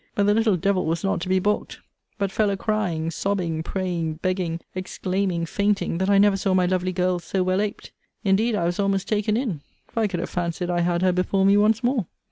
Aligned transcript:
But 0.15 0.23
the 0.23 0.33
little 0.33 0.57
devil 0.57 0.87
was 0.87 1.03
not 1.03 1.21
to 1.21 1.29
be 1.29 1.37
balked; 1.37 1.79
but 2.17 2.31
fell 2.31 2.49
a 2.49 2.57
crying, 2.57 3.11
sobbing, 3.11 3.61
praying, 3.61 4.15
begging, 4.15 4.59
exclaiming, 4.73 5.45
fainting, 5.45 5.99
that 5.99 6.09
I 6.09 6.17
never 6.17 6.37
saw 6.37 6.55
my 6.55 6.65
lovely 6.65 6.91
girl 6.91 7.19
so 7.19 7.43
well 7.43 7.61
aped. 7.61 7.91
Indeed 8.23 8.55
I 8.55 8.65
was 8.65 8.79
almost 8.79 9.07
taken 9.07 9.37
in; 9.37 9.61
for 9.89 9.99
I 10.01 10.07
could 10.07 10.19
have 10.19 10.31
fancied 10.31 10.71
I 10.71 10.79
had 10.79 11.03
her 11.03 11.11
before 11.11 11.45
me 11.45 11.55
once 11.55 11.83
more. 11.83 12.07